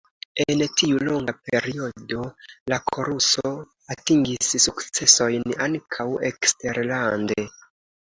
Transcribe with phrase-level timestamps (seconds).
[0.51, 2.23] En tiu longa periodo
[2.73, 3.53] la koruso
[3.99, 7.43] atingis sukcesojn ankaŭ eksterlande.